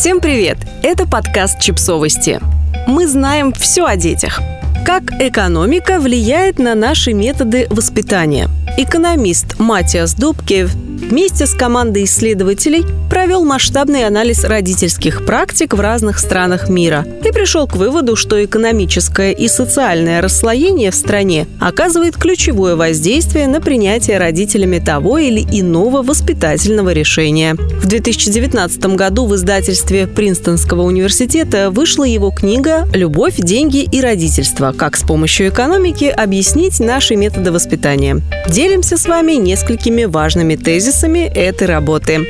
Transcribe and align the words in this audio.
Всем 0.00 0.22
привет! 0.22 0.56
Это 0.82 1.06
подкаст 1.06 1.60
«Чипсовости». 1.60 2.40
Мы 2.86 3.06
знаем 3.06 3.52
все 3.52 3.84
о 3.84 3.96
детях. 3.96 4.40
Как 4.86 5.02
экономика 5.20 6.00
влияет 6.00 6.58
на 6.58 6.74
наши 6.74 7.12
методы 7.12 7.66
воспитания? 7.68 8.48
Экономист 8.78 9.58
Матиас 9.58 10.14
Дубке 10.14 10.68
вместе 11.00 11.46
с 11.46 11.54
командой 11.54 12.04
исследователей 12.04 12.84
провел 13.08 13.44
масштабный 13.44 14.06
анализ 14.06 14.44
родительских 14.44 15.24
практик 15.24 15.74
в 15.74 15.80
разных 15.80 16.18
странах 16.18 16.68
мира 16.68 17.06
и 17.24 17.32
пришел 17.32 17.66
к 17.66 17.76
выводу, 17.76 18.16
что 18.16 18.42
экономическое 18.44 19.32
и 19.32 19.48
социальное 19.48 20.20
расслоение 20.20 20.90
в 20.90 20.94
стране 20.94 21.46
оказывает 21.58 22.16
ключевое 22.16 22.76
воздействие 22.76 23.48
на 23.48 23.60
принятие 23.60 24.18
родителями 24.18 24.78
того 24.78 25.18
или 25.18 25.40
иного 25.40 26.02
воспитательного 26.02 26.92
решения. 26.92 27.54
В 27.54 27.86
2019 27.86 28.96
году 28.96 29.26
в 29.26 29.34
издательстве 29.34 30.06
Принстонского 30.06 30.82
университета 30.82 31.70
вышла 31.70 32.04
его 32.04 32.30
книга 32.30 32.86
«Любовь, 32.92 33.36
деньги 33.36 33.82
и 33.82 34.00
родительство. 34.00 34.72
Как 34.76 34.96
с 34.96 35.02
помощью 35.02 35.48
экономики 35.48 36.04
объяснить 36.04 36.78
наши 36.80 37.16
методы 37.16 37.52
воспитания». 37.52 38.20
Делимся 38.48 38.96
с 38.96 39.06
вами 39.06 39.32
несколькими 39.32 40.04
важными 40.04 40.56
тезисами 40.56 40.89
этой 41.26 41.66
работы. 41.66 42.26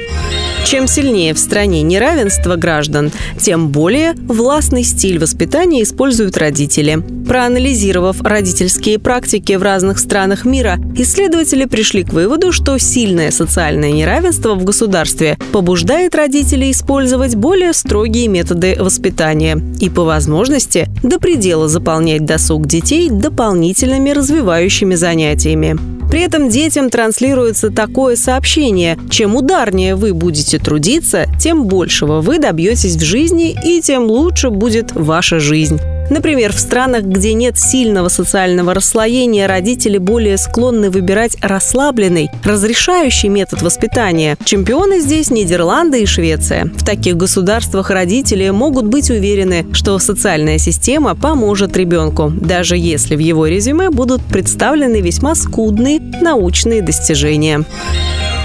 Чем 0.65 0.87
сильнее 0.87 1.35
в 1.35 1.39
стране 1.39 1.83
неравенство 1.83 2.57
граждан, 2.57 3.11
тем 3.41 3.71
более 3.71 4.13
властный 4.13 4.85
стиль 4.85 5.19
воспитания 5.19 5.83
используют 5.83 6.37
родители. 6.37 7.03
Проанализировав 7.27 8.21
родительские 8.23 8.99
практики 8.99 9.55
в 9.55 9.63
разных 9.63 9.99
странах 9.99 10.45
мира, 10.45 10.79
исследователи 10.97 11.65
пришли 11.65 12.05
к 12.05 12.13
выводу, 12.13 12.53
что 12.53 12.79
сильное 12.79 13.31
социальное 13.31 13.91
неравенство 13.91 14.55
в 14.55 14.65
государстве 14.65 15.39
побуждает 15.53 16.15
родителей 16.15 16.71
использовать 16.71 17.35
более 17.35 17.73
строгие 17.73 18.29
методы 18.29 18.77
воспитания 18.79 19.61
и, 19.81 19.89
по 19.89 20.05
возможности, 20.05 20.89
до 21.03 21.19
предела 21.19 21.69
заполнять 21.69 22.25
досуг 22.25 22.67
детей 22.67 23.11
дополнительными 23.11 24.11
развивающими 24.11 24.95
занятиями. 24.95 26.00
При 26.11 26.23
этом 26.23 26.49
детям 26.49 26.91
транслируется 26.91 27.71
такое 27.71 28.17
сообщение. 28.17 28.99
Чем 29.11 29.37
ударнее 29.37 29.95
вы 29.95 30.13
будете 30.13 30.59
трудиться, 30.59 31.27
тем 31.39 31.67
большего 31.67 32.21
вы 32.21 32.39
добьетесь 32.39 32.97
в 32.97 33.03
жизни 33.03 33.57
и 33.65 33.81
тем 33.81 34.05
лучше 34.05 34.51
будет 34.51 34.93
ваша 34.93 35.39
жизнь. 35.39 35.81
Например, 36.11 36.53
в 36.53 36.59
странах, 36.59 37.05
где 37.05 37.33
нет 37.35 37.59
сильного 37.59 38.09
социального 38.09 38.75
расслоения, 38.75 39.47
родители 39.47 39.97
более 39.97 40.37
склонны 40.37 40.91
выбирать 40.91 41.37
расслабленный, 41.41 42.31
разрешающий 42.45 43.29
метод 43.29 43.63
воспитания. 43.63 44.37
Чемпионы 44.45 45.01
здесь 45.01 45.31
Нидерланды 45.31 46.03
и 46.03 46.07
Швеция. 46.07 46.65
В 46.65 46.85
таких 46.85 47.17
государствах 47.17 47.91
родители 47.91 48.51
могут 48.51 48.87
быть 48.87 49.09
уверены, 49.09 49.67
что 49.73 49.99
социальная 50.01 50.59
система 50.59 51.15
поможет 51.15 51.77
ребенку, 51.77 52.33
даже 52.35 52.77
если 52.77 53.15
в 53.15 53.21
его 53.21 53.47
резюме 53.47 53.91
будут 53.91 54.23
представлены 54.25 55.01
весьма 55.01 55.37
скудные 55.37 56.01
научные 56.01 56.83
достижения. 56.83 57.65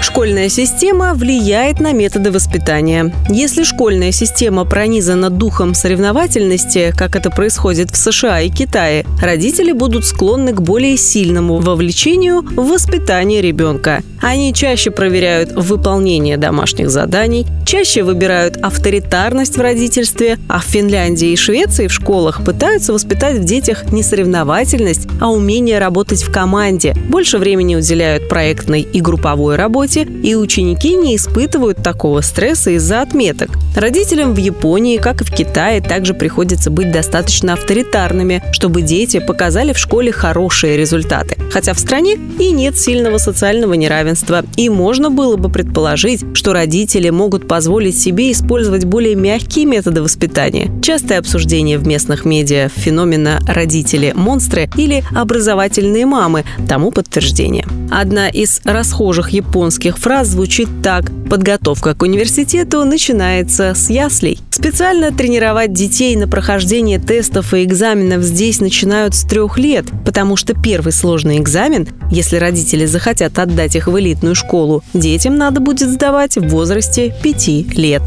Школьная 0.06 0.48
система 0.48 1.14
влияет 1.14 1.80
на 1.80 1.92
методы 1.92 2.30
воспитания. 2.30 3.12
Если 3.28 3.64
школьная 3.64 4.12
система 4.12 4.64
пронизана 4.64 5.30
духом 5.30 5.74
соревновательности, 5.74 6.94
как 6.96 7.16
это 7.16 7.28
происходит 7.28 7.90
в 7.90 7.96
США 7.96 8.40
и 8.40 8.48
Китае, 8.48 9.04
родители 9.20 9.72
будут 9.72 10.06
склонны 10.06 10.52
к 10.52 10.60
более 10.60 10.96
сильному 10.96 11.58
вовлечению 11.58 12.42
в 12.42 12.68
воспитание 12.68 13.42
ребенка. 13.42 14.04
Они 14.22 14.54
чаще 14.54 14.90
проверяют 14.90 15.52
выполнение 15.52 16.36
домашних 16.36 16.88
заданий, 16.90 17.46
чаще 17.66 18.02
выбирают 18.02 18.56
авторитарность 18.56 19.56
в 19.56 19.60
родительстве, 19.60 20.38
а 20.48 20.60
в 20.60 20.64
Финляндии 20.64 21.28
и 21.28 21.36
Швеции 21.36 21.86
в 21.86 21.92
школах 21.92 22.44
пытаются 22.44 22.92
воспитать 22.92 23.38
в 23.38 23.44
детях 23.44 23.92
не 23.92 24.02
соревновательность, 24.02 25.08
а 25.20 25.30
умение 25.30 25.78
работать 25.78 26.22
в 26.22 26.32
команде. 26.32 26.94
Больше 27.08 27.38
времени 27.38 27.76
уделяют 27.76 28.28
проектной 28.28 28.82
и 28.82 29.00
групповой 29.00 29.56
работе, 29.56 29.95
и 30.02 30.34
ученики 30.34 30.94
не 30.94 31.16
испытывают 31.16 31.82
такого 31.82 32.20
стресса 32.20 32.70
из-за 32.72 33.02
отметок. 33.02 33.50
Родителям 33.74 34.34
в 34.34 34.38
Японии, 34.38 34.98
как 34.98 35.20
и 35.20 35.24
в 35.24 35.30
Китае, 35.32 35.80
также 35.80 36.14
приходится 36.14 36.70
быть 36.70 36.92
достаточно 36.92 37.52
авторитарными, 37.54 38.42
чтобы 38.52 38.82
дети 38.82 39.18
показали 39.18 39.72
в 39.72 39.78
школе 39.78 40.12
хорошие 40.12 40.76
результаты. 40.76 41.36
Хотя 41.52 41.72
в 41.74 41.78
стране 41.78 42.18
и 42.38 42.50
нет 42.50 42.76
сильного 42.78 43.18
социального 43.18 43.74
неравенства, 43.74 44.44
и 44.56 44.68
можно 44.68 45.10
было 45.10 45.36
бы 45.36 45.48
предположить, 45.48 46.24
что 46.34 46.52
родители 46.52 47.10
могут 47.10 47.48
позволить 47.48 47.98
себе 47.98 48.32
использовать 48.32 48.84
более 48.84 49.14
мягкие 49.14 49.66
методы 49.66 50.02
воспитания. 50.02 50.70
Частое 50.82 51.18
обсуждение 51.18 51.78
в 51.78 51.86
местных 51.86 52.24
медиа 52.24 52.68
феномена 52.68 53.40
«родители-монстры» 53.46 54.68
или 54.76 55.04
«образовательные 55.14 56.06
мамы» 56.06 56.44
тому 56.68 56.90
подтверждение. 56.90 57.66
Одна 57.90 58.28
из 58.28 58.60
расхожих 58.64 59.30
японских 59.30 59.75
фраз 59.98 60.28
звучит 60.28 60.68
так 60.82 61.10
«Подготовка 61.28 61.94
к 61.94 62.02
университету 62.02 62.84
начинается 62.84 63.74
с 63.74 63.90
яслей». 63.90 64.38
Специально 64.50 65.12
тренировать 65.12 65.72
детей 65.72 66.16
на 66.16 66.26
прохождение 66.26 66.98
тестов 66.98 67.54
и 67.54 67.62
экзаменов 67.62 68.22
здесь 68.22 68.60
начинают 68.60 69.14
с 69.14 69.22
трех 69.22 69.58
лет, 69.58 69.86
потому 70.04 70.36
что 70.36 70.54
первый 70.54 70.92
сложный 70.92 71.38
экзамен, 71.38 71.88
если 72.10 72.36
родители 72.36 72.86
захотят 72.86 73.38
отдать 73.38 73.76
их 73.76 73.86
в 73.86 73.98
элитную 73.98 74.34
школу, 74.34 74.82
детям 74.94 75.36
надо 75.36 75.60
будет 75.60 75.88
сдавать 75.90 76.36
в 76.36 76.48
возрасте 76.48 77.14
пяти 77.22 77.66
лет. 77.76 78.02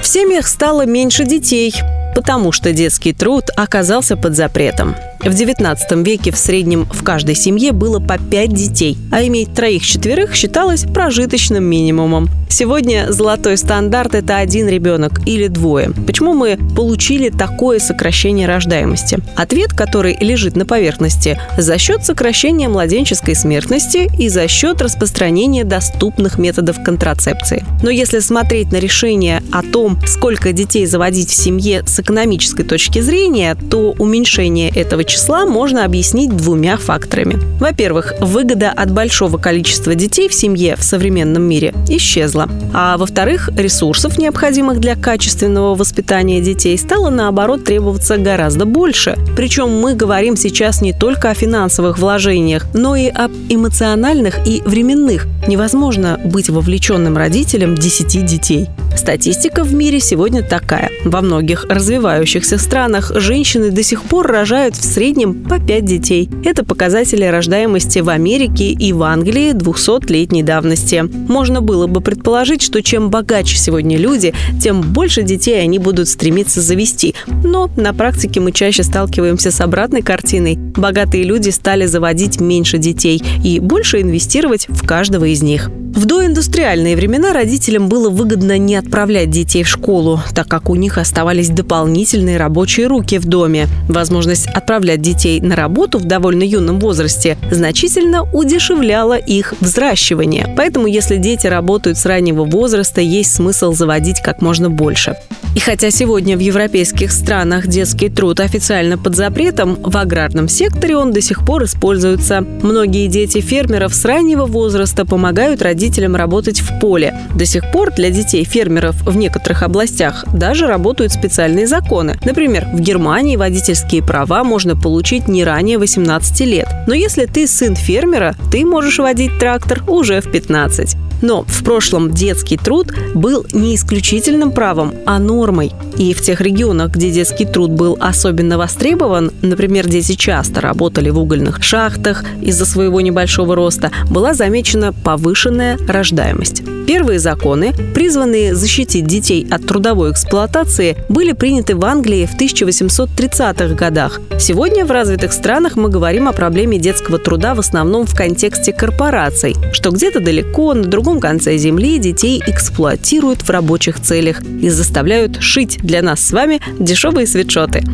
В 0.00 0.06
семьях 0.06 0.46
стало 0.46 0.86
меньше 0.86 1.24
детей, 1.24 1.74
потому 2.14 2.52
что 2.52 2.72
детский 2.72 3.12
труд 3.12 3.44
оказался 3.56 4.16
под 4.16 4.36
запретом. 4.36 4.94
В 5.22 5.26
XIX 5.26 6.02
веке 6.02 6.32
в 6.32 6.36
среднем 6.36 6.84
в 6.86 7.04
каждой 7.04 7.36
семье 7.36 7.70
было 7.70 8.00
по 8.00 8.18
пять 8.18 8.52
детей, 8.52 8.98
а 9.12 9.22
иметь 9.22 9.54
троих-четверых 9.54 10.34
считалось 10.34 10.82
прожиточным 10.82 11.62
минимумом. 11.62 12.28
Сегодня 12.52 13.06
золотой 13.08 13.56
стандарт– 13.56 14.14
это 14.16 14.36
один 14.36 14.68
ребенок 14.68 15.26
или 15.26 15.46
двое. 15.46 15.90
Почему 16.06 16.34
мы 16.34 16.58
получили 16.76 17.30
такое 17.30 17.78
сокращение 17.78 18.46
рождаемости? 18.46 19.20
Ответ, 19.36 19.72
который 19.72 20.18
лежит 20.20 20.54
на 20.54 20.66
поверхности– 20.66 21.40
за 21.56 21.78
счет 21.78 22.04
сокращения 22.04 22.68
младенческой 22.68 23.36
смертности 23.36 24.10
и 24.18 24.28
за 24.28 24.48
счет 24.48 24.82
распространения 24.82 25.64
доступных 25.64 26.38
методов 26.38 26.82
контрацепции. 26.84 27.64
Но 27.82 27.88
если 27.88 28.18
смотреть 28.18 28.70
на 28.70 28.76
решение 28.76 29.42
о 29.50 29.62
том, 29.62 29.98
сколько 30.06 30.52
детей 30.52 30.84
заводить 30.84 31.30
в 31.30 31.34
семье 31.34 31.82
с 31.86 32.00
экономической 32.00 32.64
точки 32.64 33.00
зрения, 33.00 33.56
то 33.70 33.94
уменьшение 33.98 34.68
этого 34.68 35.04
числа 35.12 35.44
можно 35.44 35.84
объяснить 35.84 36.34
двумя 36.34 36.78
факторами. 36.78 37.38
Во-первых, 37.60 38.14
выгода 38.20 38.70
от 38.70 38.90
большого 38.90 39.36
количества 39.36 39.94
детей 39.94 40.26
в 40.26 40.32
семье 40.32 40.74
в 40.74 40.82
современном 40.82 41.42
мире 41.42 41.74
исчезла. 41.90 42.48
А 42.72 42.96
во-вторых, 42.96 43.50
ресурсов, 43.54 44.16
необходимых 44.16 44.80
для 44.80 44.96
качественного 44.96 45.74
воспитания 45.74 46.40
детей, 46.40 46.78
стало 46.78 47.10
наоборот 47.10 47.62
требоваться 47.62 48.16
гораздо 48.16 48.64
больше. 48.64 49.18
Причем 49.36 49.78
мы 49.82 49.94
говорим 49.94 50.34
сейчас 50.34 50.80
не 50.80 50.94
только 50.94 51.28
о 51.28 51.34
финансовых 51.34 51.98
вложениях, 51.98 52.64
но 52.72 52.96
и 52.96 53.08
об 53.08 53.32
эмоциональных 53.50 54.46
и 54.46 54.62
временных. 54.64 55.26
Невозможно 55.46 56.18
быть 56.24 56.48
вовлеченным 56.48 57.18
родителем 57.18 57.74
10 57.74 58.24
детей. 58.24 58.68
Статистика 58.96 59.64
в 59.64 59.74
мире 59.74 60.00
сегодня 60.00 60.42
такая. 60.42 60.90
Во 61.04 61.20
многих 61.20 61.64
развивающихся 61.68 62.58
странах 62.58 63.12
женщины 63.14 63.70
до 63.70 63.82
сих 63.82 64.02
пор 64.02 64.26
рожают 64.26 64.76
в 64.76 64.84
среднем 64.84 65.42
по 65.44 65.58
5 65.58 65.84
детей. 65.84 66.28
Это 66.44 66.64
показатели 66.64 67.24
рождаемости 67.24 67.98
в 68.00 68.08
Америке 68.08 68.70
и 68.70 68.92
в 68.92 69.02
Англии 69.02 69.52
200-летней 69.54 70.42
давности. 70.42 71.04
Можно 71.28 71.60
было 71.60 71.86
бы 71.86 72.00
предположить, 72.00 72.62
что 72.62 72.82
чем 72.82 73.10
богаче 73.10 73.56
сегодня 73.56 73.96
люди, 73.96 74.34
тем 74.60 74.80
больше 74.80 75.22
детей 75.22 75.60
они 75.60 75.78
будут 75.78 76.08
стремиться 76.08 76.60
завести. 76.60 77.14
Но 77.42 77.70
на 77.76 77.94
практике 77.94 78.40
мы 78.40 78.52
чаще 78.52 78.82
сталкиваемся 78.82 79.50
с 79.50 79.60
обратной 79.60 80.02
картиной. 80.02 80.56
Богатые 80.56 81.24
люди 81.24 81.50
стали 81.50 81.86
заводить 81.86 82.40
меньше 82.40 82.78
детей 82.78 83.22
и 83.42 83.58
больше 83.58 84.00
инвестировать 84.00 84.66
в 84.68 84.86
каждого 84.86 85.24
из 85.24 85.42
них. 85.42 85.70
В 85.94 86.06
доиндустриальные 86.06 86.96
времена 86.96 87.34
родителям 87.34 87.88
было 87.88 88.08
выгодно 88.08 88.56
не 88.56 88.76
отправлять 88.76 89.28
детей 89.28 89.62
в 89.62 89.68
школу, 89.68 90.20
так 90.34 90.48
как 90.48 90.70
у 90.70 90.74
них 90.74 90.96
оставались 90.96 91.50
дополнительные 91.50 92.38
рабочие 92.38 92.86
руки 92.86 93.18
в 93.18 93.26
доме. 93.26 93.68
Возможность 93.88 94.46
отправлять 94.46 95.02
детей 95.02 95.40
на 95.42 95.54
работу 95.54 95.98
в 95.98 96.04
довольно 96.04 96.44
юном 96.44 96.80
возрасте 96.80 97.36
значительно 97.50 98.22
удешевляла 98.32 99.18
их 99.18 99.52
взращивание. 99.60 100.52
Поэтому, 100.56 100.86
если 100.86 101.18
дети 101.18 101.46
работают 101.46 101.98
с 101.98 102.06
раннего 102.06 102.44
возраста, 102.44 103.02
есть 103.02 103.34
смысл 103.34 103.72
заводить 103.72 104.20
как 104.22 104.40
можно 104.40 104.70
больше. 104.70 105.16
И 105.54 105.60
хотя 105.60 105.90
сегодня 105.90 106.34
в 106.36 106.40
европейских 106.40 107.12
странах 107.12 107.66
детский 107.66 108.08
труд 108.08 108.40
официально 108.40 108.96
под 108.96 109.14
запретом, 109.14 109.74
в 109.82 109.94
аграрном 109.98 110.48
секторе 110.48 110.96
он 110.96 111.12
до 111.12 111.20
сих 111.20 111.44
пор 111.44 111.64
используется. 111.64 112.40
Многие 112.62 113.06
дети 113.06 113.42
фермеров 113.42 113.94
с 113.94 114.02
раннего 114.06 114.46
возраста 114.46 115.04
помогают 115.04 115.60
родителям 115.60 116.16
работать 116.16 116.60
в 116.60 116.80
поле. 116.80 117.14
До 117.34 117.44
сих 117.44 117.70
пор 117.70 117.92
для 117.92 118.08
детей 118.08 118.44
фермеров 118.44 118.96
в 119.02 119.14
некоторых 119.14 119.62
областях 119.62 120.24
даже 120.32 120.66
работают 120.66 121.12
специальные 121.12 121.66
законы. 121.66 122.18
Например, 122.24 122.66
в 122.72 122.80
Германии 122.80 123.36
водительские 123.36 124.02
права 124.02 124.44
можно 124.44 124.74
получить 124.74 125.28
не 125.28 125.44
ранее 125.44 125.76
18 125.76 126.40
лет. 126.46 126.68
Но 126.86 126.94
если 126.94 127.26
ты 127.26 127.46
сын 127.46 127.76
фермера, 127.76 128.36
ты 128.50 128.64
можешь 128.64 128.98
водить 128.98 129.38
трактор 129.38 129.82
уже 129.86 130.22
в 130.22 130.30
15. 130.30 130.96
Но 131.22 131.44
в 131.44 131.62
прошлом 131.62 132.10
детский 132.10 132.56
труд 132.56 132.92
был 133.14 133.46
не 133.52 133.76
исключительным 133.76 134.50
правом, 134.50 134.92
а 135.06 135.18
нормой. 135.42 135.72
И 135.96 136.14
в 136.14 136.22
тех 136.22 136.40
регионах, 136.40 136.92
где 136.92 137.10
детский 137.10 137.44
труд 137.44 137.70
был 137.70 137.98
особенно 138.00 138.58
востребован, 138.58 139.32
например, 139.42 139.88
дети 139.88 140.12
часто 140.14 140.60
работали 140.60 141.10
в 141.10 141.18
угольных 141.18 141.62
шахтах 141.62 142.24
из-за 142.40 142.64
своего 142.64 143.00
небольшого 143.00 143.56
роста, 143.56 143.90
была 144.08 144.34
замечена 144.34 144.92
повышенная 144.92 145.78
рождаемость. 145.88 146.62
Первые 146.86 147.18
законы, 147.18 147.72
призванные 147.94 148.54
защитить 148.54 149.06
детей 149.06 149.46
от 149.50 149.66
трудовой 149.66 150.10
эксплуатации, 150.12 150.96
были 151.08 151.32
приняты 151.32 151.76
в 151.76 151.84
Англии 151.84 152.26
в 152.26 152.40
1830-х 152.40 153.74
годах. 153.74 154.20
Сегодня 154.38 154.84
в 154.84 154.90
развитых 154.90 155.32
странах 155.32 155.76
мы 155.76 155.88
говорим 155.88 156.28
о 156.28 156.32
проблеме 156.32 156.78
детского 156.78 157.18
труда 157.18 157.54
в 157.54 157.60
основном 157.60 158.06
в 158.06 158.14
контексте 158.14 158.72
корпораций, 158.72 159.54
что 159.72 159.90
где-то 159.90 160.20
далеко, 160.20 160.74
на 160.74 160.84
другом 160.84 161.20
конце 161.20 161.56
земли 161.56 161.98
детей 161.98 162.42
эксплуатируют 162.44 163.42
в 163.42 163.50
рабочих 163.50 164.00
целях 164.00 164.42
и 164.42 164.68
заставляют 164.68 165.31
шить 165.40 165.78
для 165.82 166.02
нас 166.02 166.26
с 166.26 166.32
вами 166.32 166.60
дешевые 166.78 167.26
свитшоты. 167.26 167.84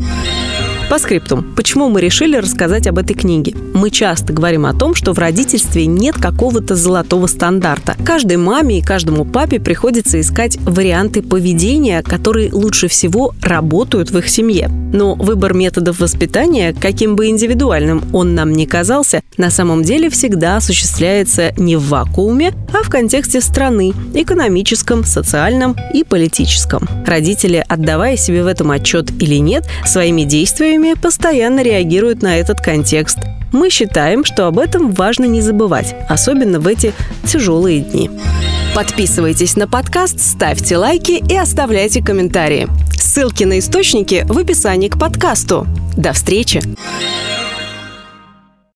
По 0.89 0.99
скриптум. 0.99 1.45
Почему 1.55 1.91
мы 1.91 2.01
решили 2.01 2.37
рассказать 2.37 2.87
об 2.87 2.97
этой 2.97 3.13
книге? 3.13 3.55
Мы 3.75 3.91
часто 3.91 4.33
говорим 4.33 4.65
о 4.65 4.73
том, 4.73 4.95
что 4.95 5.13
в 5.13 5.19
родительстве 5.19 5.85
нет 5.85 6.17
какого-то 6.17 6.77
золотого 6.77 7.27
стандарта. 7.27 7.95
Каждой 8.07 8.39
маме 8.39 8.79
и 8.79 8.83
каждому 8.83 9.27
папе 9.27 9.61
приходится 9.61 10.19
искать 10.19 10.57
варианты 10.63 11.21
поведения, 11.21 12.03
которые 12.03 12.51
лучше 12.55 12.89
всего 12.89 13.35
работают 13.43 14.11
в 14.11 14.17
их 14.17 14.31
семье. 14.31 14.69
Но 14.69 15.15
выбор 15.15 15.53
методов 15.53 16.01
воспитания, 16.01 16.73
каким 16.73 17.17
бы 17.17 17.27
индивидуальным 17.27 18.03
он 18.15 18.35
нам 18.35 18.55
ни 18.55 18.65
казался, 18.65 19.23
на 19.37 19.51
самом 19.51 19.83
деле 19.83 20.09
всегда 20.09 20.57
осуществляется 20.57 21.53
не 21.59 21.77
в 21.77 21.87
вакууме, 21.89 22.55
а 22.73 22.83
в 22.83 22.89
контексте 22.89 23.43
страны, 23.43 23.93
экономическом, 24.15 25.05
социальном 25.05 25.77
и 25.93 26.03
политическом. 26.03 26.89
Родители, 27.07 27.63
отдавая 27.69 28.17
себе 28.17 28.43
в 28.43 28.47
этом 28.47 28.71
отчет 28.71 29.11
или 29.21 29.37
нет, 29.37 29.67
своими 29.85 30.23
действиями 30.23 30.78
постоянно 30.97 31.63
реагируют 31.63 32.23
на 32.23 32.39
этот 32.39 32.61
контекст. 32.61 33.19
Мы 33.53 33.71
считаем, 33.71 34.25
что 34.25 34.47
об 34.47 34.59
этом 34.59 34.93
важно 34.93 35.25
не 35.25 35.41
забывать, 35.41 35.95
особенно 36.09 36.61
в 36.61 36.67
эти 36.67 36.93
тяжелые 37.27 37.81
дни. 37.81 38.11
Подписывайтесь 38.75 39.57
на 39.57 39.67
подкаст, 39.67 40.21
ставьте 40.21 40.77
лайки 40.77 41.23
и 41.29 41.37
оставляйте 41.37 42.03
комментарии. 42.03 42.69
Ссылки 42.95 43.45
на 43.45 43.59
источники 43.59 44.25
в 44.29 44.39
описании 44.39 44.89
к 44.89 44.99
подкасту. 44.99 45.67
До 45.97 46.13
встречи! 46.13 46.63